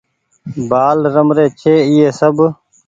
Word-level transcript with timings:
بآل 0.69 0.99
رمري 1.13 1.45
ڇي 1.59 1.73
ايئي 1.87 2.09
سب۔ 2.19 2.35